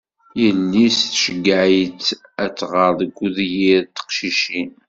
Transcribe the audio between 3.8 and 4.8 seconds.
n teqcicin.